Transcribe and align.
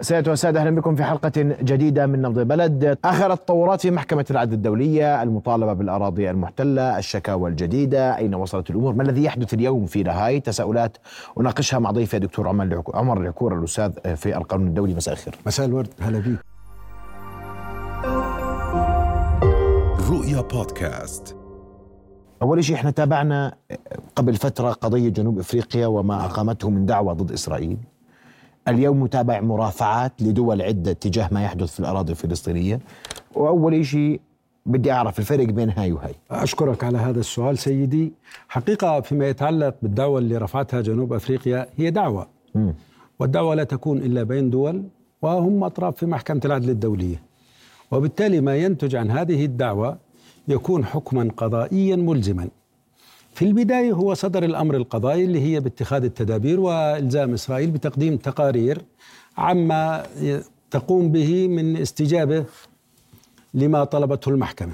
سيدة 0.00 0.32
وسادة 0.32 0.60
أهلا 0.60 0.70
بكم 0.70 0.96
في 0.96 1.04
حلقة 1.04 1.32
جديدة 1.62 2.06
من 2.06 2.22
نبض 2.22 2.38
بلد. 2.38 2.98
آخر 3.04 3.32
التطورات 3.32 3.80
في 3.80 3.90
محكمة 3.90 4.24
العدل 4.30 4.52
الدولية 4.52 5.22
المطالبة 5.22 5.72
بالأراضي 5.72 6.30
المحتلة 6.30 6.98
الشكاوى 6.98 7.50
الجديدة 7.50 8.16
أين 8.16 8.34
وصلت 8.34 8.70
الأمور؟ 8.70 8.94
ما 8.94 9.02
الذي 9.02 9.24
يحدث 9.24 9.54
اليوم 9.54 9.86
في 9.86 10.02
لاهاي 10.02 10.40
تساؤلات؟ 10.40 10.96
أناقشها 11.40 11.78
مع 11.78 11.90
ضيفي 11.90 12.18
دكتور 12.18 12.48
عمر 12.48 12.82
عمر 12.94 13.20
العكور 13.20 13.58
الأستاذ 13.58 14.16
في 14.16 14.36
القانون 14.36 14.66
الدولي. 14.66 14.94
مساء 14.94 15.14
الخير. 15.14 15.34
مساء 15.46 15.66
الورد. 15.66 15.88
هلا 16.00 16.18
بيك. 16.18 16.38
رؤيا 20.10 20.40
بودكاست. 20.40 21.36
أول 22.42 22.64
شيء 22.64 22.76
إحنا 22.76 22.90
تابعنا 22.90 23.54
قبل 24.16 24.34
فترة 24.34 24.72
قضية 24.72 25.08
جنوب 25.08 25.38
إفريقيا 25.38 25.86
وما 25.86 26.24
أقامته 26.24 26.70
من 26.70 26.86
دعوة 26.86 27.12
ضد 27.12 27.32
إسرائيل. 27.32 27.76
اليوم 28.68 29.02
متابع 29.02 29.40
مرافعات 29.40 30.12
لدول 30.22 30.62
عدة 30.62 30.92
تجاه 30.92 31.28
ما 31.32 31.44
يحدث 31.44 31.72
في 31.72 31.80
الأراضي 31.80 32.12
الفلسطينية. 32.12 32.80
وأول 33.34 33.86
شيء 33.86 34.20
بدي 34.66 34.92
أعرف 34.92 35.18
الفرق 35.18 35.44
بين 35.44 35.70
هاي 35.70 35.92
وهاي 35.92 36.14
أشكرك 36.30 36.84
على 36.84 36.98
هذا 36.98 37.20
السؤال 37.20 37.58
سيدي. 37.58 38.12
حقيقة 38.48 39.00
فيما 39.00 39.28
يتعلق 39.28 39.74
بالدعوة 39.82 40.18
اللي 40.18 40.36
رفعتها 40.36 40.80
جنوب 40.80 41.12
أفريقيا 41.12 41.66
هي 41.76 41.90
دعوة. 41.90 42.26
م. 42.54 42.72
والدعوة 43.20 43.54
لا 43.54 43.64
تكون 43.64 43.98
إلا 43.98 44.22
بين 44.22 44.50
دول 44.50 44.82
وهم 45.22 45.64
أطراف 45.64 45.96
في 45.96 46.06
محكمة 46.06 46.40
العدل 46.44 46.70
الدولية. 46.70 47.22
وبالتالي 47.90 48.40
ما 48.40 48.56
ينتج 48.56 48.96
عن 48.96 49.10
هذه 49.10 49.44
الدعوة 49.44 49.98
يكون 50.48 50.84
حكما 50.84 51.30
قضائيا 51.36 51.96
ملزما. 51.96 52.48
في 53.34 53.44
البداية 53.44 53.92
هو 53.92 54.14
صدر 54.14 54.42
الأمر 54.44 54.76
القضائي 54.76 55.24
اللي 55.24 55.40
هي 55.40 55.60
باتخاذ 55.60 56.04
التدابير 56.04 56.60
وإلزام 56.60 57.32
إسرائيل 57.32 57.70
بتقديم 57.70 58.16
تقارير 58.16 58.82
عما 59.38 60.02
تقوم 60.70 61.12
به 61.12 61.48
من 61.48 61.76
استجابة 61.76 62.44
لما 63.54 63.84
طلبته 63.84 64.28
المحكمة. 64.28 64.72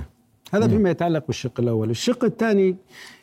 هذا 0.52 0.68
فيما 0.68 0.90
يتعلق 0.90 1.26
بالشق 1.26 1.60
الأول. 1.60 1.90
الشق 1.90 2.24
الثاني 2.24 2.76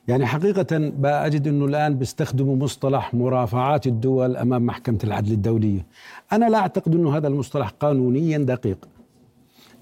يعني 0.08 0.26
حقيقة 0.26 0.92
أجد 1.06 1.48
أنه 1.48 1.66
الآن 1.66 1.96
بيستخدموا 1.96 2.56
مصطلح 2.56 3.14
مرافعات 3.14 3.88
الدول 3.88 4.38
أمام 4.38 4.66
محكمة 4.66 5.00
العدل 5.04 5.32
الدولية. 5.32 5.86
أنا 6.32 6.50
لا 6.50 6.58
أعتقد 6.58 6.96
أنه 6.96 7.18
هذا 7.18 7.28
المصطلح 7.28 7.70
قانونيا 7.70 8.38
دقيق. 8.38 8.88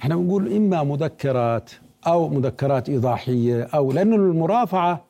إحنا 0.02 0.16
بنقول 0.16 0.54
إما 0.54 0.84
مذكرات 0.84 1.72
أو 2.08 2.30
مذكرات 2.30 2.90
إيضاحية 2.90 3.64
أو 3.64 3.92
لأنه 3.92 4.16
المرافعة 4.16 5.06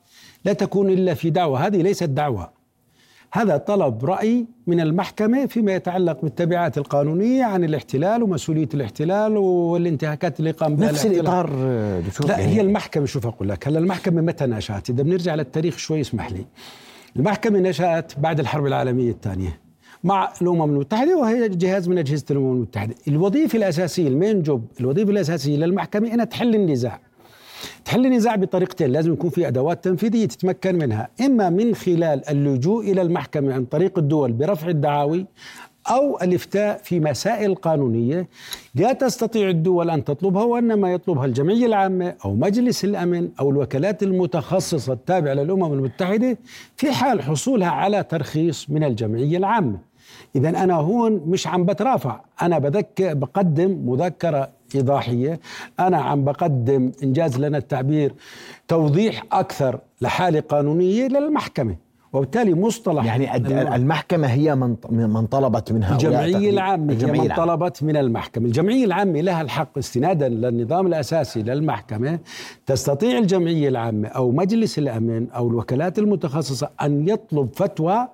لا 0.46 0.52
تكون 0.52 0.90
إلا 0.90 1.14
في 1.14 1.30
دعوة. 1.30 1.66
هذه 1.66 1.82
ليست 1.82 2.04
دعوة. 2.04 2.50
هذا 3.32 3.56
طلب 3.56 4.04
رأي 4.04 4.46
من 4.66 4.80
المحكمة 4.80 5.46
فيما 5.46 5.74
يتعلق 5.74 6.22
بالتبعات 6.22 6.78
القانونية 6.78 7.44
عن 7.44 7.64
الاحتلال 7.64 8.22
ومسؤولية 8.22 8.68
الاحتلال 8.74 9.36
والانتهاكات 9.36 10.40
اللي 10.40 10.50
قام 10.50 10.76
بها 10.76 10.88
نفس 10.88 11.06
الإطار 11.06 11.50
دكتور. 12.06 12.28
لا 12.28 12.38
هي 12.38 12.60
المحكمة 12.60 13.06
شوف 13.06 13.26
أقول 13.26 13.48
لك 13.48 13.68
هلا 13.68 13.78
المحكمة 13.78 14.22
متى 14.22 14.46
نشأت؟ 14.46 14.90
إذا 14.90 15.02
بنرجع 15.02 15.34
للتاريخ 15.34 15.76
شوي 15.76 16.00
اسمح 16.00 16.32
لي. 16.32 16.44
المحكمة 17.16 17.58
نشأت 17.58 18.18
بعد 18.18 18.40
الحرب 18.40 18.66
العالمية 18.66 19.10
الثانية 19.10 19.60
مع 20.04 20.32
الأمم 20.42 20.62
المتحدة 20.62 21.16
وهي 21.16 21.48
جهاز 21.48 21.88
من 21.88 21.98
أجهزة 21.98 22.24
الأمم 22.30 22.52
المتحدة، 22.52 22.94
الوظيفة 23.08 23.56
الأساسية 23.58 24.08
المين 24.08 24.42
جوب، 24.42 24.64
الوظيفة 24.80 25.10
الأساسية 25.10 25.56
للمحكمة 25.56 26.14
إنها 26.14 26.24
تحل 26.24 26.54
النزاع. 26.54 27.00
تحل 27.84 28.06
النزاع 28.06 28.36
بطريقتين 28.36 28.92
لازم 28.92 29.12
يكون 29.12 29.30
في 29.30 29.48
أدوات 29.48 29.84
تنفيذية 29.84 30.26
تتمكن 30.26 30.74
منها. 30.74 31.08
إما 31.20 31.50
من 31.50 31.74
خلال 31.74 32.28
اللجوء 32.28 32.92
إلى 32.92 33.02
المحكمة 33.02 33.54
عن 33.54 33.64
طريق 33.64 33.98
الدول 33.98 34.32
برفع 34.32 34.68
الدعاوي 34.68 35.26
أو 35.90 36.18
الإفتاء 36.22 36.80
في 36.84 37.00
مسائل 37.00 37.54
قانونية 37.54 38.28
لا 38.74 38.92
تستطيع 38.92 39.48
الدول 39.48 39.90
أن 39.90 40.04
تطلبها 40.04 40.44
وإنما 40.44 40.92
يطلبها 40.92 41.24
الجمعية 41.24 41.66
العامة 41.66 42.14
أو 42.24 42.34
مجلس 42.34 42.84
الأمن 42.84 43.28
أو 43.40 43.50
الوكالات 43.50 44.02
المتخصصة 44.02 44.92
التابعة 44.92 45.34
للأمم 45.34 45.72
المتحدة 45.72 46.38
في 46.76 46.92
حال 46.92 47.22
حصولها 47.22 47.68
على 47.68 48.02
ترخيص 48.02 48.70
من 48.70 48.84
الجمعية 48.84 49.36
العامة. 49.36 49.78
إذا 50.36 50.48
أنا 50.48 50.74
هون 50.74 51.22
مش 51.26 51.46
عم 51.46 51.64
بترافع. 51.64 52.20
أنا 52.42 52.58
بذكر 52.58 53.14
بقدم 53.14 53.90
مذكرة 53.90 54.48
إيضاحية. 54.74 55.40
أنا 55.80 55.96
عم 55.96 56.24
بقدم 56.24 56.92
إنجاز 57.02 57.38
لنا 57.40 57.58
التعبير 57.58 58.14
توضيح 58.68 59.22
أكثر 59.32 59.80
لحالة 60.00 60.40
قانونية 60.40 61.06
للمحكمة. 61.08 61.85
وبالتالي 62.12 62.54
مصطلح 62.54 63.04
يعني 63.04 63.36
المحكمة 63.76 64.26
هي 64.26 64.54
من 64.54 64.76
من 64.90 65.26
طلبت 65.26 65.72
منها 65.72 65.92
الجمعية 65.92 66.50
العامة 66.50 66.92
الجمعية 66.92 67.20
هي 67.20 67.28
من 67.28 67.34
طلبت 67.34 67.82
من 67.82 67.96
المحكمة. 67.96 68.46
الجمعية 68.46 68.84
العامة 68.84 69.20
لها 69.20 69.42
الحق 69.42 69.78
استنادا 69.78 70.28
للنظام 70.28 70.86
الأساسي 70.86 71.42
للمحكمة. 71.42 72.18
تستطيع 72.66 73.18
الجمعية 73.18 73.68
العامة 73.68 74.08
أو 74.08 74.30
مجلس 74.32 74.78
الأمن 74.78 75.30
أو 75.30 75.48
الوكالات 75.48 75.98
المتخصصة 75.98 76.70
أن 76.82 77.08
يطلب 77.08 77.48
فتوى 77.54 78.08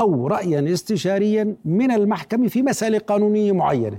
أو 0.00 0.26
رأيا 0.26 0.72
استشاريا 0.72 1.56
من 1.64 1.90
المحكمة 1.90 2.48
في 2.48 2.62
مسألة 2.62 2.98
قانونية 2.98 3.52
معينة. 3.52 3.98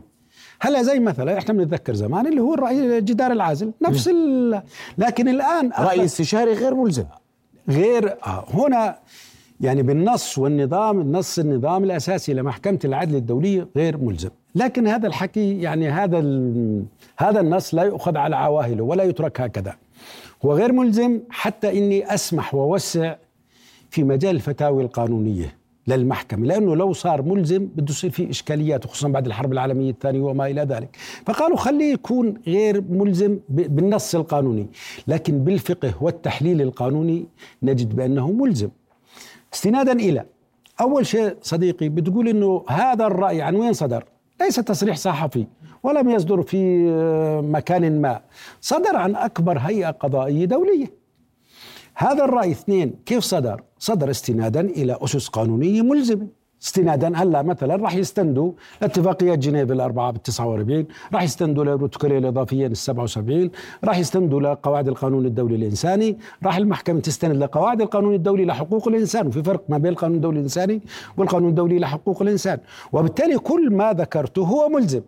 هلا 0.61 0.81
زي 0.83 0.99
مثلا 0.99 1.37
إحنا 1.37 1.53
بنتذكر 1.53 1.93
زمان 1.93 2.27
اللي 2.27 2.41
هو 2.41 2.53
الرأي 2.53 2.97
الجدار 2.97 3.31
العازل 3.31 3.71
نفس 3.81 4.09
لكن 4.97 5.27
الآن 5.27 5.71
رأي 5.79 6.05
استشاري 6.05 6.53
غير 6.53 6.75
ملزم. 6.75 7.05
غير 7.69 8.17
آه 8.27 8.45
هنا 8.53 8.97
يعني 9.61 9.83
بالنص 9.83 10.37
والنظام 10.37 11.01
النص 11.01 11.39
النظام 11.39 11.83
الأساسي 11.83 12.33
لمحكمة 12.33 12.79
العدل 12.85 13.15
الدولية 13.15 13.67
غير 13.75 13.97
ملزم. 13.97 14.29
لكن 14.55 14.87
هذا 14.87 15.07
الحكي 15.07 15.61
يعني 15.61 15.89
هذا 15.89 16.17
هذا 17.17 17.39
النص 17.39 17.75
لا 17.75 17.83
يؤخذ 17.83 18.17
على 18.17 18.35
عواهله 18.35 18.83
ولا 18.83 19.03
يترك 19.03 19.41
هكذا. 19.41 19.75
هو 20.45 20.53
غير 20.53 20.71
ملزم 20.71 21.19
حتى 21.29 21.77
إني 21.77 22.13
أسمح 22.13 22.55
ووسع 22.55 23.15
في 23.89 24.03
مجال 24.03 24.35
الفتاوي 24.35 24.83
القانونية 24.83 25.57
للمحكمة 25.87 26.47
لأنه 26.47 26.75
لو 26.75 26.93
صار 26.93 27.21
ملزم 27.21 27.65
بده 27.65 27.85
يصير 27.89 28.09
في 28.09 28.29
إشكاليات 28.29 28.85
وخصوصا 28.85 29.07
بعد 29.07 29.25
الحرب 29.25 29.53
العالمية 29.53 29.91
الثانية 29.91 30.21
وما 30.21 30.47
إلى 30.47 30.61
ذلك. 30.61 30.97
فقالوا 31.25 31.57
خليه 31.57 31.93
يكون 31.93 32.33
غير 32.47 32.83
ملزم 32.89 33.39
بالنص 33.49 34.15
القانوني. 34.15 34.67
لكن 35.07 35.43
بالفقه 35.43 35.93
والتحليل 36.01 36.61
القانوني 36.61 37.25
نجد 37.63 37.95
بأنه 37.95 38.31
ملزم. 38.31 38.69
استنادا 39.53 39.91
إلى 39.91 40.25
أول 40.81 41.05
شيء 41.05 41.35
صديقي 41.41 41.89
بتقول 41.89 42.27
إنه 42.27 42.63
هذا 42.69 43.05
الرأي 43.07 43.41
عن 43.41 43.55
وين 43.55 43.73
صدر؟ 43.73 44.03
ليس 44.41 44.55
تصريح 44.55 44.95
صحفي 44.95 45.47
ولم 45.83 46.09
يصدر 46.09 46.41
في 46.41 46.89
آه، 46.89 47.41
مكان 47.41 48.01
ما 48.01 48.21
صدر 48.61 48.95
عن 48.95 49.15
أكبر 49.15 49.57
هيئة 49.57 49.91
قضائية 49.91 50.45
دولية 50.45 50.93
هذا 51.95 52.23
الرأي 52.23 52.51
اثنين 52.51 52.95
كيف 53.05 53.23
صدر؟ 53.23 53.63
صدر 53.79 54.09
استنادا 54.09 54.61
إلى 54.61 54.97
أسس 55.01 55.27
قانونية 55.27 55.81
ملزمة 55.81 56.27
استنادا 56.63 57.17
هلا 57.17 57.41
مثلا 57.41 57.75
راح 57.75 57.95
يستندوا 57.95 58.51
لاتفاقيات 58.81 59.39
جنيف 59.39 59.71
الأربعة 59.71 60.11
بال 60.11 60.21
49 60.21 60.85
راح 61.13 61.23
يستندوا 61.23 61.63
للبروتوكوليه 61.63 62.17
الاضافيه 62.17 62.67
ال 62.67 62.77
77 62.77 63.49
راح 63.83 63.97
يستندوا 63.97 64.41
لقواعد 64.41 64.87
القانون 64.87 65.25
الدولي 65.25 65.55
الإنساني 65.55 66.17
راح 66.43 66.57
المحكمة 66.57 66.99
تستند 66.99 67.35
لقواعد 67.35 67.81
القانون 67.81 68.13
الدولي 68.15 68.45
لحقوق 68.45 68.87
الإنسان 68.87 69.27
وفي 69.27 69.43
فرق 69.43 69.63
ما 69.69 69.77
بين 69.77 69.91
القانون 69.91 70.15
الدولي 70.15 70.37
الإنساني 70.37 70.81
والقانون 71.17 71.49
الدولي 71.49 71.79
لحقوق 71.79 72.21
الإنسان. 72.21 72.59
وبالتالي 72.93 73.37
كل 73.37 73.71
ما 73.71 73.93
ذكرته 73.93 74.41
هو 74.41 74.69
ملزم. 74.69 75.01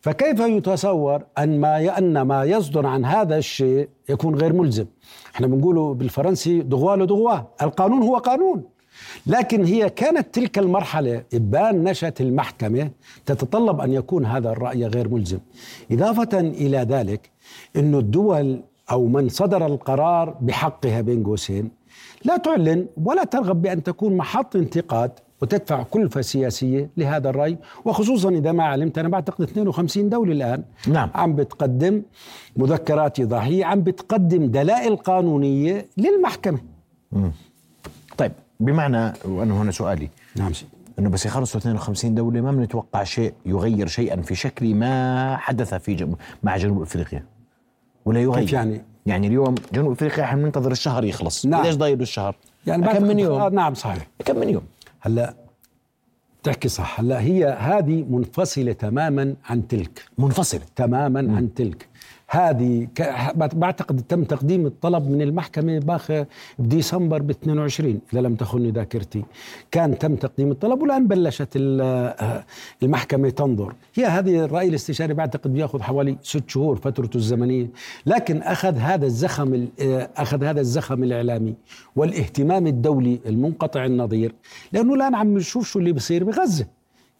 فكيف 0.00 0.40
يتصور 0.40 1.22
أن 1.38 1.60
ما 1.60 1.98
أن 1.98 2.22
ما 2.22 2.44
يصدر 2.44 2.86
عن 2.86 3.04
هذا 3.04 3.36
الشيء 3.38 3.88
يكون 4.08 4.34
غير 4.34 4.52
ملزم؟ 4.52 4.86
إحنا 5.34 5.46
بنقوله 5.46 5.94
بالفرنسي 5.94 6.60
دغوا 6.60 7.04
دغوا 7.04 7.38
القانون 7.62 8.02
هو 8.02 8.16
قانون. 8.16 8.62
لكن 9.26 9.64
هي 9.64 9.90
كانت 9.90 10.34
تلك 10.34 10.58
المرحلة 10.58 11.22
إبان 11.34 11.84
نشأت 11.84 12.20
المحكمة 12.20 12.90
تتطلب 13.26 13.80
أن 13.80 13.92
يكون 13.92 14.24
هذا 14.24 14.50
الرأي 14.50 14.86
غير 14.86 15.08
ملزم. 15.08 15.38
إضافة 15.92 16.40
إلى 16.40 16.78
ذلك 16.78 17.30
أن 17.76 17.94
الدول 17.94 18.62
أو 18.90 19.06
من 19.06 19.28
صدر 19.28 19.66
القرار 19.66 20.36
بحقها 20.40 21.00
بين 21.00 21.24
قوسين 21.24 21.70
لا 22.24 22.36
تعلن 22.36 22.86
ولا 23.04 23.24
ترغب 23.24 23.62
بأن 23.62 23.82
تكون 23.82 24.16
محط 24.16 24.56
انتقاد 24.56 25.10
وتدفع 25.42 25.82
كلفة 25.82 26.20
سياسية 26.20 26.90
لهذا 26.96 27.30
الرأي. 27.30 27.56
وخصوصا 27.84 28.30
إذا 28.30 28.52
ما 28.52 28.64
علمت 28.64 28.98
أنا 28.98 29.08
بعتقد 29.08 29.42
52 29.42 30.08
دولة 30.08 30.32
الآن. 30.32 30.62
نعم. 30.88 31.10
عم 31.14 31.34
بتقدم 31.36 32.02
مذكرات 32.56 33.20
إيضاحية 33.20 33.64
عم 33.64 33.80
بتقدم 33.82 34.46
دلائل 34.46 34.96
قانونية 34.96 35.86
للمحكمة. 35.96 36.58
م. 37.12 37.28
طيب. 38.18 38.32
بمعنى 38.60 39.12
وأنا 39.24 39.62
هنا 39.62 39.70
سؤالي. 39.70 40.08
نعم. 40.36 40.52
سيدي 40.52 40.70
إنه 40.98 41.10
بس 41.10 41.26
يخلصوا 41.26 41.60
52 41.60 42.14
دولة 42.14 42.40
ما 42.40 42.52
بنتوقع 42.52 43.04
شيء 43.04 43.34
يغير 43.46 43.86
شيئا 43.86 44.22
في 44.22 44.34
شكل 44.34 44.74
ما 44.74 45.36
حدث 45.36 45.74
في 45.74 45.94
جم... 45.94 46.14
مع 46.42 46.56
جنوب 46.56 46.82
أفريقيا. 46.82 47.24
ولا 48.04 48.20
يغير؟ 48.20 48.40
كيف 48.40 48.52
يعني؟ 48.52 48.82
يعني 49.06 49.26
اليوم 49.26 49.54
جنوب 49.72 49.92
أفريقيا 49.92 50.24
إحنا 50.24 50.42
بننتظر 50.42 50.72
الشهر 50.72 51.04
يخلص. 51.04 51.46
نعم. 51.46 51.62
ليش 51.62 51.74
ضايلوا 51.74 52.02
الشهر؟ 52.02 52.36
يعني 52.66 52.86
كم 52.86 53.02
من 53.02 53.18
يوم؟ 53.18 53.40
آه 53.40 53.48
نعم 53.48 53.74
صحيح. 53.74 54.08
كم 54.24 54.36
من 54.36 54.48
يوم؟ 54.48 54.62
هلا 55.00 55.34
تحكي 56.42 56.68
صح. 56.68 57.00
هلا 57.00 57.20
هي 57.20 57.44
هذه 57.60 58.04
منفصلة 58.10 58.72
تماما 58.72 59.34
عن 59.44 59.68
تلك. 59.68 60.04
منفصلة. 60.18 60.60
تماما 60.76 61.22
م. 61.22 61.36
عن 61.36 61.54
تلك. 61.54 61.88
هذه 62.32 62.88
بعتقد 63.34 64.00
تم 64.08 64.24
تقديم 64.24 64.66
الطلب 64.66 65.10
من 65.10 65.22
المحكمة 65.22 65.78
باخ 65.78 66.12
بديسمبر 66.58 67.22
ب 67.22 67.30
22 67.30 68.00
إذا 68.12 68.20
لم 68.20 68.34
تخني 68.34 68.70
ذاكرتي. 68.70 69.24
كان 69.70 69.98
تم 69.98 70.16
تقديم 70.16 70.50
الطلب 70.50 70.82
والآن 70.82 71.06
بلشت 71.06 71.48
المحكمة 72.82 73.30
تنظر. 73.30 73.74
هي 73.94 74.06
هذه 74.06 74.44
الرأي 74.44 74.68
الاستشاري 74.68 75.14
بعتقد 75.14 75.52
بياخذ 75.52 75.82
حوالي 75.82 76.16
ست 76.22 76.50
شهور 76.50 76.76
فترته 76.76 77.16
الزمنية. 77.16 77.70
لكن 78.06 78.42
أخذ 78.42 78.76
هذا 78.76 79.06
الزخم 79.06 79.68
أخذ 80.16 80.44
هذا 80.44 80.60
الزخم 80.60 81.02
الإعلامي 81.02 81.54
والاهتمام 81.96 82.66
الدولي 82.66 83.20
المنقطع 83.26 83.84
النظير. 83.84 84.34
لأنه 84.72 84.94
الآن 84.94 85.14
عم 85.14 85.38
نشوف 85.38 85.68
شو 85.68 85.78
اللي 85.78 85.92
بصير 85.92 86.24
بغزة. 86.24 86.66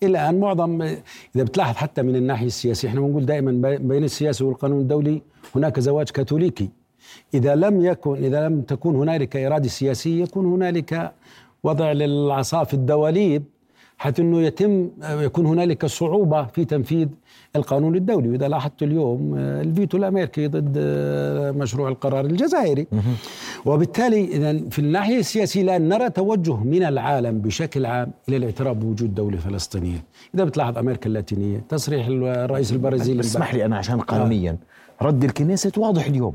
إلى 0.03 0.29
أن 0.29 0.41
معظم 0.41 0.83
إذا 0.83 1.45
بتلاحظ 1.45 1.75
حتى 1.75 2.03
من 2.03 2.17
الناحية 2.17 2.47
السياسية 2.47 2.89
إحنا 2.89 3.01
بنقول 3.01 3.27
دائما 3.27 3.77
بين 3.77 4.05
السياسة 4.05 4.45
والقانون 4.45 4.81
الدولي 4.81 5.23
هناك 5.55 5.81
زواج 5.81 6.11
كاثوليكي. 6.11 6.69
إذا 7.35 7.55
لم 7.55 7.85
يكن 7.85 8.15
إذا 8.17 8.49
لم 8.49 8.61
تكون 8.61 8.97
هنالك 8.97 9.37
إرادة 9.37 9.69
سياسية 9.69 10.23
يكون 10.23 10.47
هنالك 10.47 11.13
وضع 11.63 11.93
للعصا 11.93 12.65
في 12.65 12.75
الدواليب 12.75 13.43
حتى 13.99 14.23
إنه 14.23 14.41
يتم 14.41 14.91
يكون 15.03 15.47
هنالك 15.47 15.87
صعوبة 15.87 16.47
في 16.47 16.65
تنفيذ 16.65 17.09
القانون 17.57 17.97
الدولي. 17.97 18.29
وإذا 18.29 18.49
لاحظت 18.49 18.83
اليوم 18.83 19.35
آه، 19.39 19.63
الفيتو 19.63 19.97
الأمريكي 19.97 20.47
ضد 20.49 20.75
آه، 20.79 21.51
مشروع 21.51 21.89
القرار 21.89 22.25
الجزائري. 22.25 22.87
وبالتالي 23.67 24.25
اذا 24.25 24.69
في 24.71 24.79
الناحية 24.79 25.19
السياسية 25.19 25.63
الان 25.63 25.89
نرى 25.89 26.11
توجه 26.11 26.57
من 26.57 26.83
العالم 26.83 27.39
بشكل 27.39 27.87
عام 27.87 28.11
إلى 28.29 28.37
الاعتراف 28.37 28.77
بوجود 28.77 29.15
دولة 29.15 29.37
فلسطينية. 29.37 30.05
إذا 30.35 30.45
بتلاحظ 30.45 30.79
أمريكا 30.79 31.07
اللاتينية 31.07 31.65
تصريح 31.69 32.07
الرئيس 32.07 32.73
البرازيلي 32.73 33.21
اسمح 33.21 33.55
لي 33.55 33.65
أنا 33.65 33.77
عشان 33.77 34.01
قانونيا. 34.01 34.57
آه. 35.03 35.05
رد 35.05 35.25
الكنيسة 35.25 35.73
واضح 35.77 36.07
اليوم. 36.07 36.35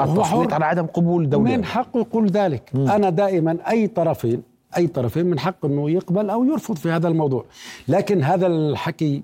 التصويت 0.00 0.52
على 0.52 0.64
عدم 0.64 0.86
قبول 0.86 1.30
دولة. 1.30 1.56
من 1.56 1.64
حقه 1.64 2.00
يقول 2.00 2.26
ذلك. 2.26 2.70
م. 2.74 2.88
أنا 2.90 3.10
دائما 3.10 3.56
أي 3.70 3.86
طرفين 3.86 4.42
أي 4.76 4.86
طرفين 4.86 5.26
من 5.26 5.38
حق 5.38 5.64
إنه 5.64 5.90
يقبل 5.90 6.30
أو 6.30 6.44
يرفض 6.44 6.76
في 6.76 6.90
هذا 6.90 7.08
الموضوع. 7.08 7.44
لكن 7.88 8.22
هذا 8.22 8.46
الحكي 8.46 9.22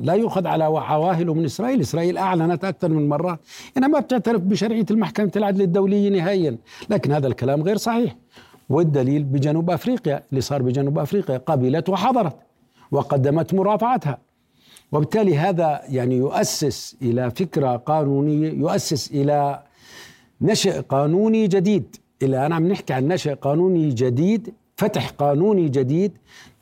لا 0.00 0.14
يؤخذ 0.14 0.46
على 0.46 0.64
عواهله 0.64 1.34
من 1.34 1.44
إسرائيل. 1.44 1.80
إسرائيل 1.80 2.18
أعلنت 2.18 2.64
أكثر 2.64 2.88
من 2.88 3.08
مرة 3.08 3.38
انها 3.76 3.88
ما 3.88 4.00
بتعترف 4.00 4.40
بشرعيه 4.40 4.86
المحكمة 4.90 5.32
العدل 5.36 5.62
الدولية 5.62 6.10
نهائيا. 6.10 6.56
لكن 6.90 7.12
هذا 7.12 7.26
الكلام 7.26 7.62
غير 7.62 7.76
صحيح. 7.76 8.16
والدليل 8.68 9.24
بجنوب 9.24 9.70
أفريقيا. 9.70 10.22
اللي 10.30 10.40
صار 10.40 10.62
بجنوب 10.62 10.98
أفريقيا 10.98 11.36
قبلت 11.36 11.88
وحضرت 11.88 12.36
وقدمت 12.90 13.54
مرافعتها. 13.54 14.18
وبالتالي 14.92 15.38
هذا 15.38 15.80
يعني 15.88 16.16
يؤسس 16.16 16.96
إلى 17.02 17.30
فكرة 17.30 17.76
قانونية 17.76 18.50
يؤسس 18.52 19.10
إلى 19.10 19.62
نشأ 20.40 20.80
قانوني 20.80 21.46
جديد. 21.46 21.96
إلى 22.22 22.36
عم 22.36 22.68
نحكي 22.68 22.92
عن 22.92 23.08
نشأ 23.08 23.34
قانوني 23.34 23.88
جديد 23.88 24.54
فتح 24.76 25.10
قانوني 25.10 25.68
جديد 25.68 26.12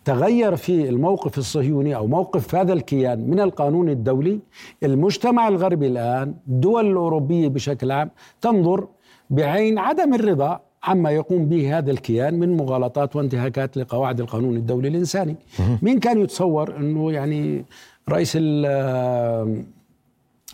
تغير 0.04 0.56
في 0.56 0.88
الموقف 0.88 1.38
الصهيوني 1.38 1.96
أو 1.96 2.06
موقف 2.06 2.54
هذا 2.54 2.72
الكيان 2.72 3.30
من 3.30 3.40
القانون 3.40 3.88
الدولي. 3.88 4.38
المجتمع 4.82 5.48
الغربي 5.48 5.86
الآن 5.86 6.34
الدول 6.48 6.90
الأوروبية 6.90 7.48
بشكل 7.48 7.90
عام 7.90 8.10
تنظر 8.40 8.88
بعين 9.30 9.78
عدم 9.78 10.14
الرضا 10.14 10.60
عما 10.82 11.10
يقوم 11.10 11.46
به 11.46 11.78
هذا 11.78 11.90
الكيان 11.90 12.38
من 12.38 12.56
مغالطات 12.56 13.16
وانتهاكات 13.16 13.76
لقواعد 13.76 14.20
القانون 14.20 14.56
الدولي 14.56 14.88
الإنساني. 14.88 15.36
مين 15.82 16.00
كان 16.00 16.20
يتصور 16.20 16.76
إنه 16.76 17.12
يعني 17.12 17.64
رئيس 18.08 18.38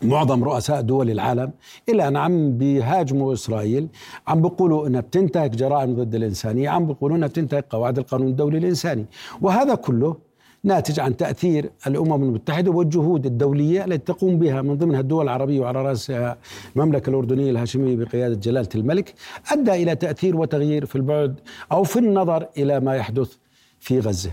معظم 0.02 0.44
رؤساء 0.44 0.80
دول 0.80 1.10
العالم 1.10 1.50
إلا 1.88 2.08
أن 2.08 2.16
عم 2.16 2.58
بيهاجموا 2.58 3.32
إسرائيل 3.32 3.88
عم 4.28 4.42
بيقولوا 4.42 4.86
أنها 4.86 5.00
بتنتهك 5.00 5.50
جرائم 5.50 5.94
ضد 5.94 6.14
الإنسانية 6.14 6.68
عم 6.68 6.86
بيقولوا 6.86 7.16
أنها 7.16 7.28
بتنتهك 7.28 7.66
قواعد 7.70 7.98
القانون 7.98 8.28
الدولي 8.28 8.58
الإنساني. 8.58 9.06
وهذا 9.40 9.74
كله 9.74 10.16
ناتج 10.64 11.00
عن 11.00 11.16
تأثير 11.16 11.70
الأمم 11.86 12.22
المتحدة 12.22 12.70
والجهود 12.70 13.26
الدولية 13.26 13.84
التي 13.84 14.12
تقوم 14.12 14.38
بها 14.38 14.62
من 14.62 14.78
ضمنها 14.78 15.00
الدول 15.00 15.24
العربية 15.24 15.60
وعلى 15.60 15.82
رأسها 15.82 16.36
المملكة 16.76 17.10
الأردنية 17.10 17.50
الهاشمية 17.50 17.96
بقيادة 17.96 18.34
جلالة 18.34 18.68
الملك 18.74 19.14
أدى 19.52 19.72
إلى 19.72 19.96
تأثير 19.96 20.36
وتغيير 20.36 20.86
في 20.86 20.96
البعد 20.96 21.40
أو 21.72 21.84
في 21.84 21.98
النظر 21.98 22.46
إلى 22.56 22.80
ما 22.80 22.96
يحدث 22.96 23.32
في 23.80 24.00
غزة. 24.00 24.30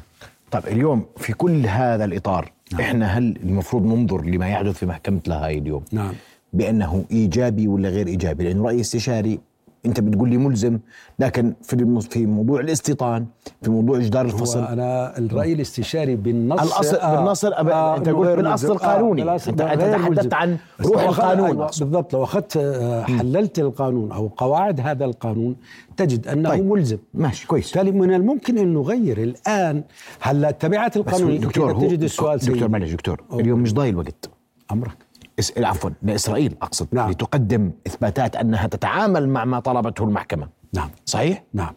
طيب 0.52 0.68
اليوم 0.68 1.06
في 1.18 1.34
كل 1.34 1.66
هذا 1.68 2.06
الإطار 2.06 2.52
نعم. 2.72 2.82
إحنا 2.82 3.06
هل 3.06 3.38
المفروض 3.44 3.86
ننظر 3.86 4.26
لما 4.26 4.50
يحدث 4.50 4.78
في 4.78 4.86
محكمة 4.86 5.20
لاهاي 5.28 5.58
اليوم؟ 5.58 5.84
نعم. 5.92 6.14
بأنه 6.54 7.06
إيجابي 7.12 7.68
ولا 7.68 7.90
غير 7.90 8.08
إيجابي؟ 8.08 8.44
لأنه 8.44 8.64
راي 8.66 8.82
استشاري 8.82 9.40
انت 9.86 10.00
بتقول 10.00 10.30
لي 10.30 10.38
ملزم 10.38 10.80
لكن 11.20 11.54
في 11.64 12.02
في 12.10 12.26
موضوع 12.26 12.60
الاستيطان 12.60 13.26
في 13.62 13.72
موضوع 13.72 14.00
جدار 14.00 14.26
الفصل. 14.26 14.64
أنا 14.64 15.18
الرأي 15.18 15.54
الاستشاري 15.54 16.16
بالنص 16.16 16.62
الاصل 16.62 16.96
آه 16.96 17.16
بالنص 17.16 17.46
آه 17.46 17.98
أنت 17.98 18.10
قلت 18.10 18.30
بالأصل 18.38 18.72
القانوني. 18.72 19.24
آه 19.24 19.34
انت 19.48 19.62
تحدثت 19.62 20.34
عن 20.34 20.58
روح 20.82 21.04
القانون. 21.04 21.46
أيوة 21.46 21.66
بالضبط. 21.80 22.14
لو 22.14 22.24
أخذت 22.24 22.58
آه 22.58 23.04
حللت 23.04 23.60
القانون 23.60 24.12
أو 24.12 24.28
قواعد 24.38 24.80
هذا 24.80 25.06
القانون 25.06 25.56
تجد 25.98 26.28
أنه 26.28 26.50
طيب. 26.50 26.66
ملزم. 26.66 26.98
ماشي 27.14 27.48
كويس. 27.48 27.66
بالتالي 27.66 27.92
من 27.92 28.14
الممكن 28.14 28.58
أن 28.58 28.74
نغير 28.74 29.24
الآن 29.24 29.84
هلا 30.20 30.52
تبعات 30.52 30.98
القانون 30.98 31.40
دكتور 31.40 31.80
تجد 31.88 32.04
السؤال 32.04 32.40
دكتور 32.40 32.68
معلش 32.68 32.92
دكتور 32.92 33.22
اليوم 33.34 33.60
مش 33.60 33.74
ضايل 33.74 33.94
الوقت. 33.94 34.30
أمرك. 34.72 35.09
عفوا 35.58 35.90
لاسرائيل 36.04 36.56
أقصد 36.62 36.88
نعم. 36.92 37.12
لتقدم 37.12 37.72
إثباتات 37.88 38.36
أنها 38.36 38.68
تتعامل 38.68 39.30
مع 39.30 39.46
ما 39.46 39.60
طلبته 39.60 40.04
المحكمة. 40.04 40.48
نعم. 40.74 40.90
صحيح؟ 41.06 41.44
نعم. 41.54 41.74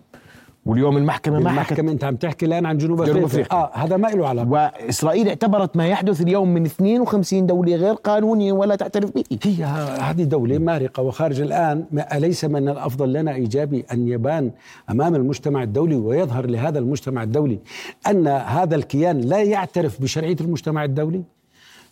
واليوم 0.66 0.96
المحكمة 0.96 1.40
ما 1.40 1.50
المحكمة 1.50 1.92
أنت 1.92 2.04
عم 2.04 2.16
تحكي 2.16 2.46
الآن 2.46 2.66
عن 2.66 2.78
جنوب 2.78 3.00
أفريقيا, 3.00 3.26
أفريقيا. 3.26 3.58
آه 3.58 3.70
هذا 3.74 3.96
ما 3.96 4.08
له 4.08 4.28
علاقة. 4.28 4.48
وإسرائيل 4.48 5.28
اعتبرت 5.28 5.76
ما 5.76 5.88
يحدث 5.88 6.20
اليوم 6.20 6.54
من 6.54 6.64
52 6.64 7.46
دولة 7.46 7.76
غير 7.76 7.94
قانوني 7.94 8.52
ولا 8.52 8.76
تعترف 8.76 9.10
به. 9.14 9.24
هي 9.42 9.64
هذه 10.00 10.22
دولة 10.22 10.58
مارقة 10.58 11.02
وخارج 11.02 11.40
الآن. 11.40 11.84
أليس 12.12 12.44
من 12.44 12.68
الأفضل 12.68 13.12
لنا 13.12 13.34
إيجابي 13.34 13.84
أن 13.92 14.08
يبان 14.08 14.50
أمام 14.90 15.14
المجتمع 15.14 15.62
الدولي 15.62 15.96
ويظهر 15.96 16.46
لهذا 16.46 16.78
المجتمع 16.78 17.22
الدولي 17.22 17.58
أن 18.10 18.26
هذا 18.28 18.74
الكيان 18.76 19.20
لا 19.20 19.42
يعترف 19.42 20.02
بشرعية 20.02 20.36
المجتمع 20.40 20.84
الدولي؟ 20.84 21.22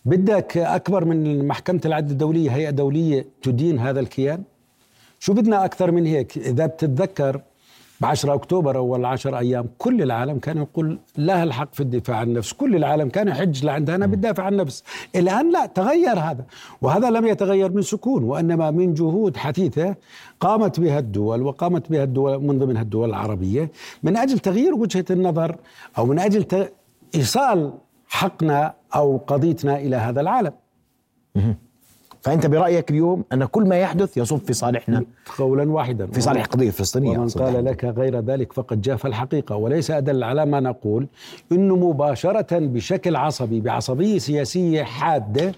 بدك 0.04 0.56
أكبر 0.56 1.04
من 1.04 1.48
محكمة 1.48 1.80
العدل 1.84 2.10
الدولية 2.10 2.50
هيئة 2.50 2.70
دولية 2.70 3.26
تدين 3.42 3.78
هذا 3.78 4.00
الكيان؟ 4.00 4.42
شو 5.18 5.32
بدنا 5.32 5.64
أكثر 5.64 5.90
من 5.90 6.06
هيك؟ 6.06 6.38
إذا 6.38 6.66
بتتذكر 6.66 7.40
ب 8.00 8.04
10 8.04 8.34
أكتوبر 8.34 8.76
أول 8.76 9.04
10 9.04 9.38
أيام 9.38 9.68
كل 9.78 10.02
العالم 10.02 10.38
كان 10.38 10.56
يقول 10.56 10.98
لها 11.18 11.44
الحق 11.44 11.74
في 11.74 11.80
الدفاع 11.80 12.16
عن 12.16 12.28
النفس، 12.28 12.52
كل 12.52 12.76
العالم 12.76 13.08
كان 13.08 13.28
يحج 13.28 13.64
لعندها 13.64 13.94
أنا 13.94 14.06
بتدافع 14.06 14.42
عن 14.42 14.52
النفس، 14.52 14.84
الآن 15.16 15.52
لا 15.52 15.66
تغير 15.66 16.18
هذا، 16.18 16.44
وهذا 16.82 17.10
لم 17.10 17.26
يتغير 17.26 17.72
من 17.72 17.82
سكون 17.82 18.24
وإنما 18.24 18.70
من 18.70 18.94
جهود 18.94 19.36
حثيثة 19.36 19.94
قامت 20.40 20.80
بها 20.80 20.98
الدول 20.98 21.42
وقامت 21.42 21.90
بها 21.90 22.04
الدول 22.04 22.42
من 22.42 22.58
ضمنها 22.58 22.82
الدول 22.82 23.08
العربية. 23.08 23.70
من 24.02 24.16
أجل 24.16 24.38
تغيير 24.38 24.74
وجهة 24.74 25.04
النظر 25.10 25.56
أو 25.98 26.06
من 26.06 26.18
أجل 26.18 26.68
إيصال 27.14 27.72
حقنا 28.08 28.79
أو 28.94 29.16
قضيتنا 29.26 29.78
إلى 29.78 29.96
هذا 29.96 30.20
العالم. 30.20 30.52
فأنت 32.22 32.46
برأيك 32.46 32.90
اليوم 32.90 33.24
أن 33.32 33.44
كل 33.44 33.68
ما 33.68 33.76
يحدث 33.76 34.16
يصب 34.16 34.38
في 34.38 34.52
صالحنا؟ 34.52 35.04
قولا 35.38 35.70
واحدا. 35.70 36.06
في 36.06 36.20
صالح 36.20 36.42
القضية 36.42 36.66
الفلسطينيه 36.66 37.18
ومن 37.18 37.28
قال 37.28 37.64
لك 37.64 37.84
غير 37.84 38.20
ذلك 38.20 38.52
فقد 38.52 38.80
جاف 38.80 39.06
الحقيقة 39.06 39.56
وليس 39.56 39.90
أدل 39.90 40.24
على 40.24 40.46
ما 40.46 40.60
نقول 40.60 41.06
انه 41.52 41.76
مباشرة 41.76 42.58
بشكل 42.58 43.16
عصبي 43.16 43.60
بعصبيه 43.60 44.18
سياسيه 44.18 44.82
حاده 44.82 45.52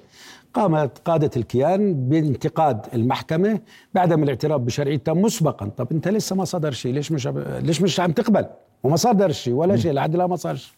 قامت 0.55 0.99
قادة 1.05 1.31
الكيان 1.37 2.09
بانتقاد 2.09 2.87
المحكمة 2.95 3.61
بعدم 3.95 4.23
الاعتراف 4.23 4.61
بشرعيتها 4.61 5.15
مسبقا. 5.15 5.71
طب 5.77 5.89
أنت 5.93 6.09
لسه 6.09 6.37
ما 6.37 6.45
صدر 6.45 6.71
شيء 6.71 6.93
ليش 6.93 7.13
مش 7.13 7.27
ليش 7.63 7.83
مش 7.83 8.01
عم 8.01 8.13
تقبل؟ 8.13 8.47
وما 8.83 8.97
صدر 8.97 9.33
شيء 9.33 9.55
ولا 9.55 9.77
شيء 9.77 9.93
لحد 9.93 10.15
الان 10.15 10.29
ما 10.29 10.37
صار 10.37 10.57
شيء 10.57 10.75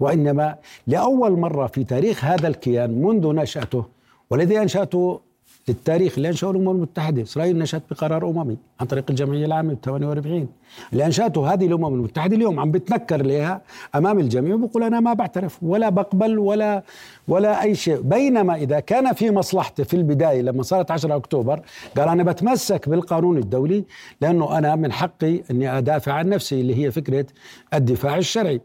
وإنما 0.00 0.56
لأول 0.86 1.32
مرة 1.32 1.66
في 1.66 1.84
تاريخ 1.84 2.24
هذا 2.24 2.48
الكيان 2.48 3.02
منذ 3.02 3.32
نشأته 3.32 3.84
والذي 4.30 4.62
أنشأته 4.62 5.20
للتاريخ 5.68 6.14
اللي 6.16 6.28
انشاه 6.28 6.50
الامم 6.50 6.70
المتحدة، 6.70 7.22
إسرائيل 7.22 7.58
نشأت 7.58 7.82
بقرار 7.90 8.30
أممي 8.30 8.56
عن 8.80 8.86
طريق 8.86 9.04
الجمعية 9.10 9.46
العامة 9.46 9.74
ب 9.74 9.78
48 9.84 10.48
اللي 10.92 11.06
انشاته 11.06 11.52
هذه 11.52 11.66
الأمم 11.66 11.94
المتحدة 11.94 12.36
اليوم 12.36 12.60
عم 12.60 12.70
بتنكر 12.70 13.22
لها 13.22 13.62
أمام 13.94 14.18
الجميع 14.18 14.54
وبقول 14.54 14.82
أنا 14.82 15.00
ما 15.00 15.12
بعترف 15.12 15.62
ولا 15.62 15.88
بقبل 15.88 16.38
ولا 16.38 16.82
ولا 17.28 17.62
أي 17.62 17.74
شيء، 17.74 18.00
بينما 18.00 18.54
إذا 18.54 18.80
كان 18.80 19.12
في 19.12 19.30
مصلحته 19.30 19.84
في 19.84 19.94
البداية 19.94 20.42
لما 20.42 20.62
صارت 20.62 20.90
10 20.90 21.16
أكتوبر 21.16 21.60
قال 21.96 22.08
أنا 22.08 22.22
بتمسك 22.22 22.88
بالقانون 22.88 23.38
الدولي 23.38 23.84
لأنه 24.20 24.58
أنا 24.58 24.76
من 24.76 24.92
حقي 24.92 25.40
إني 25.50 25.78
أدافع 25.78 26.12
عن 26.12 26.28
نفسي 26.28 26.60
اللي 26.60 26.84
هي 26.84 26.90
فكرة 26.90 27.26
الدفاع 27.74 28.16
الشرعي. 28.18 28.60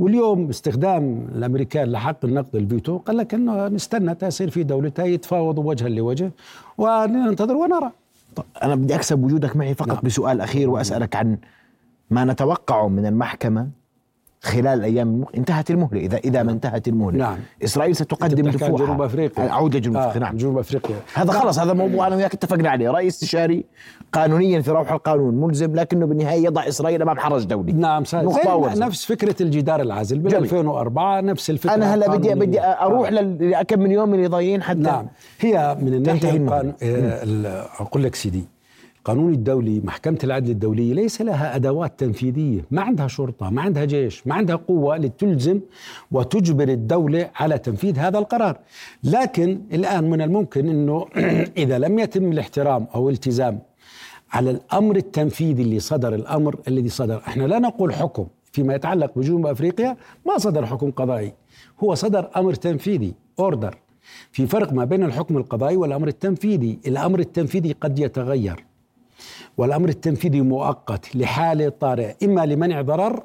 واليوم 0.00 0.48
استخدام 0.48 1.26
الأمريكان 1.34 1.92
لحق 1.92 2.24
النقد 2.24 2.56
الفيتو 2.56 2.98
قال 2.98 3.16
لك 3.16 3.34
إنه 3.34 3.68
نستنى 3.68 4.14
تصير 4.14 4.50
في 4.50 4.62
دولتها 4.62 5.04
يتفاوضوا 5.04 5.64
وجها 5.64 5.88
لوجه 5.88 6.30
وننتظر 6.78 7.56
ونرى 7.56 7.90
طب 8.36 8.44
أنا 8.62 8.74
بدي 8.74 8.94
أكسب 8.94 9.24
وجودك 9.24 9.56
معي 9.56 9.74
فقط 9.74 9.88
نعم. 9.88 10.00
بسؤال 10.02 10.40
أخير 10.40 10.70
وأسألك 10.70 11.16
عن 11.16 11.38
ما 12.10 12.24
نتوقعه 12.24 12.88
من 12.88 13.06
المحكمة 13.06 13.68
خلال 14.42 14.66
الأيام 14.66 15.24
انتهت 15.36 15.70
المهلة. 15.70 16.00
اذا 16.00 16.16
إذا 16.16 16.42
ما 16.42 16.52
انتهت 16.52 16.88
المهلة. 16.88 17.18
نعم. 17.18 17.38
إسرائيل 17.64 17.96
ستقدم 17.96 18.50
دفوعها 18.50 18.86
جنوب 18.86 19.02
أفريقيا. 19.02 19.50
أعود 19.50 19.76
لجنوب 19.76 19.96
آه 19.96 20.00
أفريقيا. 20.00 20.20
نعم. 20.20 20.36
جنوب 20.36 20.58
أفريقيا. 20.58 20.96
هذا 21.14 21.32
خلص 21.32 21.58
هذا 21.58 21.72
موضوع 21.72 22.06
أنا 22.06 22.16
وياك 22.16 22.34
اتفقنا 22.34 22.70
عليه. 22.70 22.90
راي 22.90 23.08
استشاري 23.08 23.64
قانونيا 24.12 24.60
في 24.60 24.70
روح 24.70 24.92
القانون 24.92 25.34
ملزم 25.34 25.74
لكنه 25.74 26.06
بالنهاية 26.06 26.44
يضع 26.44 26.68
إسرائيل 26.68 27.02
أمام 27.02 27.18
حرج 27.18 27.44
دولي. 27.44 27.72
نعم 27.72 28.04
صحيح 28.04 28.24
نفس 28.76 29.04
فكرة 29.04 29.42
الجدار 29.42 29.80
العازل 29.80 30.18
بال 30.18 30.34
2004 30.34 31.20
نفس 31.20 31.50
الفكرة 31.50 31.74
أنا 31.74 31.94
هلا 31.94 32.16
بدي 32.16 32.34
بدي 32.34 32.60
أروح 32.60 33.08
آه. 33.08 33.12
لكم 33.12 33.80
من 33.80 33.90
يوم 33.90 34.14
اللي 34.14 34.26
ضايعين 34.26 34.62
حتى 34.62 34.78
نعم. 34.78 35.06
هي 35.40 35.76
من 35.80 35.94
الناحية 35.94 36.46
آه 36.82 37.66
أقول 37.80 38.04
لك 38.04 38.14
سيدي. 38.14 38.59
القانون 39.00 39.32
الدولي 39.32 39.80
محكمة 39.84 40.18
العدل 40.24 40.50
الدولية 40.50 40.94
ليس 40.94 41.22
لها 41.22 41.56
أدوات 41.56 42.00
تنفيذية 42.00 42.64
ما 42.70 42.82
عندها 42.82 43.08
شرطة 43.08 43.50
ما 43.50 43.62
عندها 43.62 43.84
جيش 43.84 44.26
ما 44.26 44.34
عندها 44.34 44.56
قوة 44.56 44.96
لتلزم 44.96 45.60
وتجبر 46.10 46.68
الدولة 46.68 47.30
على 47.36 47.58
تنفيذ 47.58 47.98
هذا 47.98 48.18
القرار. 48.18 48.58
لكن 49.04 49.60
الآن 49.72 50.10
من 50.10 50.22
الممكن 50.22 50.68
أنه 50.68 51.06
إذا 51.62 51.78
لم 51.78 51.98
يتم 51.98 52.32
الاحترام 52.32 52.86
أو 52.94 53.10
التزام 53.10 53.58
على 54.32 54.50
الأمر 54.50 54.96
التنفيذي 54.96 55.62
اللي 55.62 55.80
صدر 55.80 56.14
الأمر 56.14 56.56
الذي 56.68 56.88
صدر 56.88 57.18
إحنا 57.28 57.44
لا 57.44 57.58
نقول 57.58 57.94
حكم 57.94 58.26
فيما 58.52 58.74
يتعلق 58.74 59.18
بجنوب 59.18 59.46
أفريقيا 59.46 59.96
ما 60.26 60.38
صدر 60.38 60.66
حكم 60.66 60.90
قضائي 60.90 61.32
هو 61.84 61.94
صدر 61.94 62.30
أمر 62.36 62.54
تنفيذي 62.54 63.14
أوردر 63.38 63.78
في 64.32 64.46
فرق 64.46 64.72
ما 64.72 64.84
بين 64.84 65.02
الحكم 65.02 65.36
القضائي 65.36 65.76
والأمر 65.76 66.08
التنفيذي 66.08 66.78
الأمر 66.86 67.18
التنفيذي 67.18 67.72
قد 67.72 67.98
يتغير. 67.98 68.69
والأمر 69.60 69.88
التنفيذي 69.88 70.40
مؤقت 70.40 71.16
لحاله 71.16 71.68
طارئه 71.68 72.14
إما 72.24 72.46
لمنع 72.46 72.82
ضرر 72.82 73.22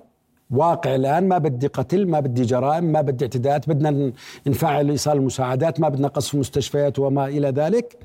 واقع 0.49 0.95
الآن 0.95 1.27
ما 1.27 1.37
بدي 1.37 1.67
قتل 1.67 2.07
ما 2.07 2.19
بدي 2.19 2.41
جرائم 2.41 2.83
ما 2.83 3.01
بدي 3.01 3.25
اعتداءات 3.25 3.69
بدنا 3.69 4.11
نفعل 4.47 4.89
ايصال 4.89 5.17
المساعدات 5.17 5.79
ما 5.79 5.89
بدنا 5.89 6.07
قصف 6.07 6.35
مستشفيات 6.35 6.99
وما 6.99 7.27
إلى 7.27 7.49
ذلك. 7.49 7.97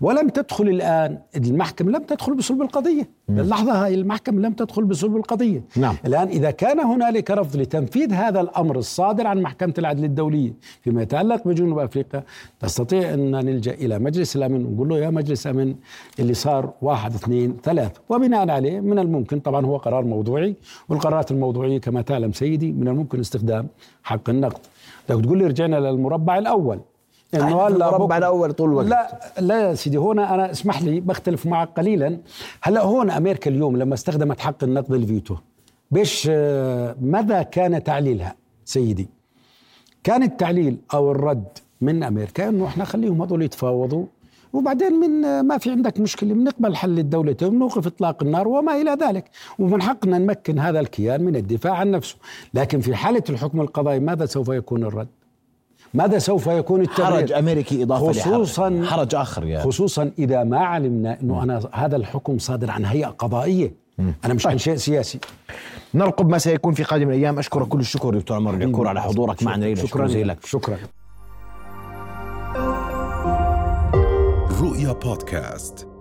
ولم 0.00 0.28
تدخل 0.28 0.68
الآن 0.68 1.18
المحكمة 1.36 1.90
لم 1.92 2.02
تدخل 2.02 2.34
بصلب 2.34 2.62
القضية. 2.62 3.08
اللحظة 3.28 3.84
هاي 3.84 3.94
المحكمة 3.94 4.40
لم 4.40 4.52
تدخل 4.52 4.84
بصلب 4.84 5.16
القضية. 5.16 5.62
نعم. 5.76 5.96
الآن 6.06 6.28
إذا 6.28 6.50
كان 6.50 6.80
هنالك 6.80 7.30
رفض 7.30 7.56
لتنفيذ 7.56 8.12
هذا 8.12 8.40
الأمر 8.40 8.78
الصادر 8.78 9.26
عن 9.26 9.42
محكمة 9.42 9.74
العدل 9.78 10.04
الدولية 10.04 10.52
فيما 10.82 11.02
يتعلق 11.02 11.48
بجنوب 11.48 11.78
أفريقيا 11.78 12.24
تستطيع 12.60 13.14
أن 13.14 13.30
نلجأ 13.30 13.72
إلى 13.72 13.98
مجلس 13.98 14.36
الأمن 14.36 14.66
ونقول 14.66 14.88
له 14.88 14.98
يا 14.98 15.10
مجلس 15.10 15.46
أمن 15.46 15.74
اللي 16.20 16.34
صار 16.34 16.72
واحد 16.82 17.14
اثنين 17.14 17.56
ثلاث. 17.62 17.92
وبناء 18.08 18.50
عليه 18.50 18.80
من 18.80 18.98
الممكن 18.98 19.40
طبعا 19.40 19.66
هو 19.66 19.76
قرار 19.76 20.04
موضوعي 20.04 20.56
والقرارات 20.88 21.30
الموضوعية 21.30 21.64
القضائية 21.64 21.80
كما 21.80 22.02
تعلم 22.02 22.32
سيدي 22.32 22.72
من 22.72 22.88
الممكن 22.88 23.20
استخدام 23.20 23.68
حق 24.02 24.30
النقد. 24.30 24.58
لو 25.10 25.20
تقول 25.20 25.38
لي 25.38 25.46
رجعنا 25.46 25.76
للمربع 25.76 26.38
الأول 26.38 26.80
انه 27.36 27.66
هلا 27.66 27.88
المربع 27.88 28.18
الأول 28.18 28.52
طول 28.52 28.68
الوقت. 28.70 28.86
لا 28.86 29.20
لا 29.40 29.68
يا 29.68 29.74
سيدي 29.74 29.96
هنا 29.96 30.34
أنا 30.34 30.50
اسمح 30.50 30.82
لي 30.82 31.00
بختلف 31.00 31.46
معك 31.46 31.68
قليلا. 31.76 32.18
هلأ 32.62 32.82
هون 32.82 33.10
أمريكا 33.10 33.50
اليوم 33.50 33.76
لما 33.76 33.94
استخدمت 33.94 34.40
حق 34.40 34.64
النقد 34.64 34.92
الفيتو 34.92 35.36
بيش 35.90 36.28
آه، 36.30 36.96
ماذا 37.00 37.42
كان 37.42 37.82
تعليلها 37.84 38.34
سيدي؟ 38.64 39.08
كان 40.04 40.22
التعليل 40.22 40.76
أو 40.94 41.10
الرد 41.10 41.58
من 41.80 42.02
أمريكا 42.02 42.48
إنه 42.48 42.66
إحنا 42.66 42.84
خليهم 42.84 43.22
هذول 43.22 43.42
يتفاوضوا 43.42 44.06
وبعدين 44.52 44.92
من 44.92 45.40
ما 45.40 45.58
في 45.58 45.70
عندك 45.70 46.00
مشكلة 46.00 46.34
بنقبل 46.34 46.76
حل 46.76 46.98
الدولتين 46.98 47.48
ونوقف 47.48 47.86
إطلاق 47.86 48.22
النار 48.22 48.48
وما 48.48 48.80
إلى 48.80 48.96
ذلك. 49.00 49.30
ومن 49.58 49.82
حقنا 49.82 50.18
نمكن 50.18 50.58
هذا 50.58 50.80
الكيان 50.80 51.22
من 51.22 51.36
الدفاع 51.36 51.74
عن 51.74 51.90
نفسه. 51.90 52.16
لكن 52.54 52.80
في 52.80 52.94
حالة 52.94 53.22
الحكم 53.30 53.60
القضائي 53.60 54.00
ماذا 54.00 54.26
سوف 54.26 54.48
يكون 54.48 54.84
الرد؟ 54.84 55.08
ماذا 55.94 56.18
سوف 56.18 56.46
يكون 56.46 56.80
التغيير؟ 56.80 57.12
حرج 57.12 57.32
أمريكي 57.32 57.82
إضافة 57.82 58.12
خصوصا 58.12 58.82
حرج 58.84 59.14
آخر 59.14 59.44
يعني. 59.44 59.64
خصوصا 59.64 60.10
إذا 60.18 60.44
ما 60.44 60.58
علمنا 60.58 61.20
أنه 61.20 61.42
أنا 61.42 61.60
هذا 61.72 61.96
الحكم 61.96 62.38
صادر 62.38 62.70
عن 62.70 62.84
هيئة 62.84 63.06
قضائية. 63.06 63.74
أنا 64.24 64.34
مش 64.34 64.42
طيب. 64.42 64.52
عن 64.52 64.58
شيء 64.58 64.76
سياسي. 64.76 65.18
نرقب 65.94 66.28
ما 66.28 66.38
سيكون 66.38 66.74
في 66.74 66.82
قادم 66.82 67.08
الأيام. 67.08 67.38
أشكرك 67.38 67.68
كل 67.68 67.80
الشكر 67.80 68.18
دكتور 68.18 68.36
عمر 68.36 68.54
العكور 68.54 68.88
على 68.88 69.02
حضورك. 69.02 69.42
معنا 69.42 69.64
ليلة 69.64 69.86
شكرا. 69.86 70.06
لك 70.06 70.46
شكرا. 70.46 70.76
رؤيا 74.60 74.92
بودكاست. 74.92 75.93